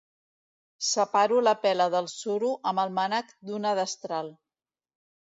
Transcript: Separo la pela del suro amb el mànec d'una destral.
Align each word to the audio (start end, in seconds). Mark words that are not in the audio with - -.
Separo 0.91 1.35
la 1.47 1.51
pela 1.65 1.85
del 1.95 2.09
suro 2.13 2.49
amb 2.71 2.83
el 2.85 2.95
mànec 2.99 3.29
d'una 3.51 3.75
destral. 3.81 4.33